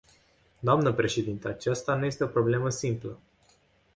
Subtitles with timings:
[0.59, 3.19] Dnă președintă, aceasta nu este o problemă simplă.